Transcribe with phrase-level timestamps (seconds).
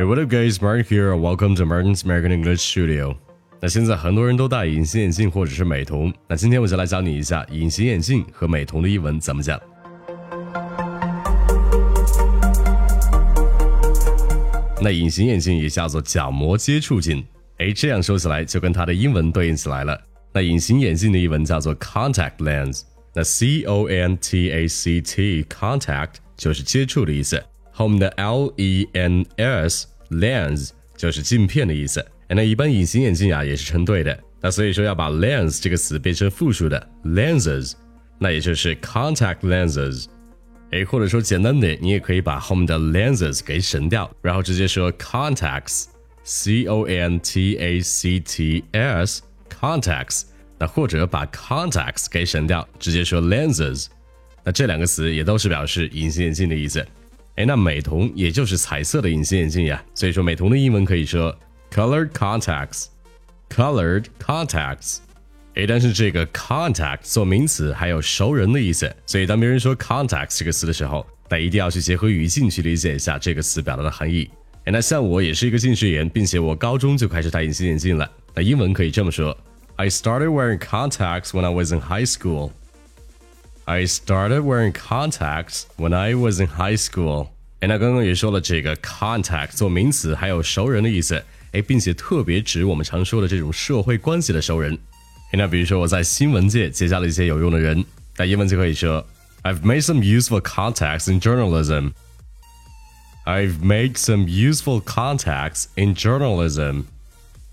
[0.00, 0.62] Hey, what up, guys?
[0.62, 1.14] Martin here.
[1.14, 3.14] Welcome to Martin's American English Studio.
[3.60, 9.60] 那现在很多人都戴隐形眼镜或者是美瞳，那今天我就来教你一下隐形眼镜和美瞳的英文怎么讲。
[14.80, 17.22] 那隐形眼镜也叫做角膜接触镜，
[17.58, 20.00] 哎，这样说起来就跟它的英文对应起来了。
[20.32, 22.84] 那隐形眼镜的英文叫做 contact lens。
[23.12, 32.04] 那 c o n t a c t contact 就是接触的意思，后面的 l e n s lens 就是镜片的意思。
[32.28, 37.72] 那一般隐形眼镜啊也是成对的，那所以说要把 lens 这个词变成复数的 lenses，
[38.18, 40.06] 那也就是 contact lenses。
[40.70, 50.22] 哎，或者说简单点，你也可以把后面的 lenses 给省掉，然后直接说 contacts，c o n t a c t s contacts。
[50.60, 53.86] 那或者把 contacts 给省掉，直接说 lenses。
[54.44, 56.86] 那这两个词也都是表示隐形眼镜的意思。
[57.40, 61.34] 哎，那美瞳也就是彩色的隐形眼镜呀，所以说美瞳的英文可以说
[61.72, 64.98] colored contacts，colored contacts。
[65.54, 74.28] 哎，但是这个 contact 做名词还有熟人的意思，所以当别人说 contacts 这个词的时候，那一定要去结合语境去理解一下这个词表达的含义。
[74.66, 78.06] 哎，那像我也是一个近视眼，并且我高中就开始戴隐形眼镜了。
[78.34, 79.34] 那英文可以这么说。
[79.76, 82.50] I started wearing contacts when I was in high school.
[83.69, 87.29] I started wearing contacts when I was in high school.
[87.61, 94.77] 哎，那刚刚也说了，这个 contact 做名词还有熟人的意思，哎，并且特别指我们常说的这种社会关系的熟人。
[95.31, 97.83] 哎，那比如说我在新闻界结交了一些有用的人，
[98.17, 99.03] 那英文就可以说
[99.41, 101.93] I've made some useful contacts in journalism.
[103.25, 106.83] I've made some useful contacts in journalism.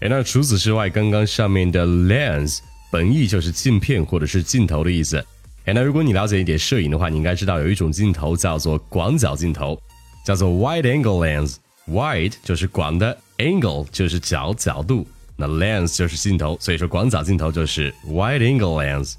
[0.00, 2.58] 哎，那除此之外，刚刚上面的 lens
[2.90, 5.24] 本意就是镜片或者是镜头的意思。
[5.67, 9.77] 哎，那如果你了解一点摄影的话，你应该知道有一种镜头叫做广角镜头，
[10.25, 11.57] 叫做 wide angle lens。
[11.91, 19.15] wide 就是广的，angle 就是角角度，那 lens 就是镜头，所以说广角镜头就是 wide angle lens。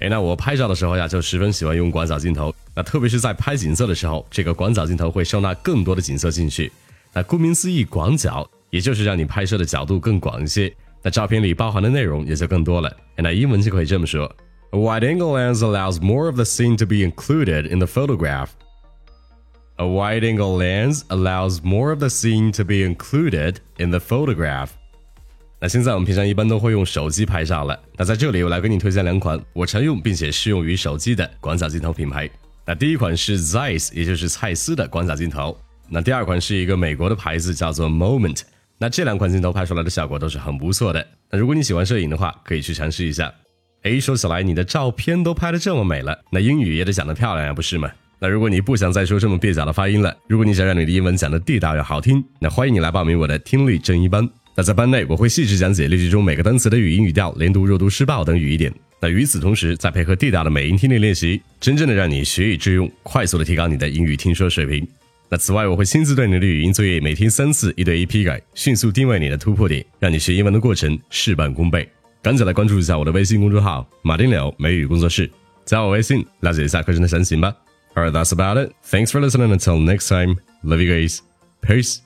[0.00, 2.52] 哎，那我拍照的时候呀，就十分喜欢用广角镜头。
[2.74, 6.72] 那特别是在拍景色的时候，这个广角镜头会收纳更多的景色进去。
[7.12, 8.44] 那顾名思义，广角。
[8.70, 12.90] 也就是让你拍摄的角度更广一些，那照片里包含的内容也就更多了。
[13.16, 14.34] 那英文就可以这么说
[14.72, 18.48] ：A wide-angle lens allows more of the scene to be included in the photograph.
[19.76, 24.70] A wide-angle lens allows more of the scene to be included in the photograph.
[25.60, 27.78] 那现在我们平常一般都会用手机拍照了。
[27.96, 32.28] 那在这里我来给你推荐两款我常用并且适用于手机的广角镜头品牌。
[32.64, 35.56] 那第一款是 Zeiss，也就是蔡司的广角镜头。
[35.88, 38.40] 那第二款是一个美国的牌子，叫做 Moment。
[38.78, 41.06] 那这两款镜头拍出来的效果都是很不错的。
[41.30, 43.32] 那如果你喜欢摄影的话，可以去尝试一下。
[43.82, 47.90] 哎，说起来，你的照片都拍得这么美了，那英语也得讲得漂亮呀，不是吗？
[48.20, 54.28] 那如果你不想再说这么蹩脚的发音了，如果你想让你的英文讲得地道又好听，那欢迎你来报名我的听力正一班。
[54.54, 58.72] 那在班内，我会细致讲解例句中每个单词的语音语调、连读、弱读、失爆等语义点。
[59.00, 64.86] 那与此同时，再配合地道的美音听力练习，真正的让你学以致用，快速的提高你的英语听说水平。
[65.28, 71.88] 那此外，我会亲自对你的语音作业每天三次，一对一批改，迅速定位你的突破点，让你学英文的过程事半功倍。
[72.21, 75.29] 赶紧来关注一下我的微信公众号“马丁柳美语工作室”，
[75.65, 77.55] 加我微信了解一下课程的详情吧。
[77.95, 78.73] Alright, that's about it.
[78.83, 79.51] Thanks for listening.
[79.51, 81.19] Until next time, love you guys.
[81.61, 81.99] Peace.